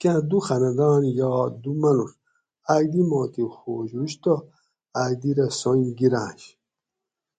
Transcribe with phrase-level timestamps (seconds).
[0.00, 1.30] کاں دو خاندان یا
[1.62, 2.10] دو مانوڄ
[2.74, 4.34] اکدی ما تھی خوش ہوشتہ
[5.02, 6.42] اکدی رہ سنگ گِراۤنش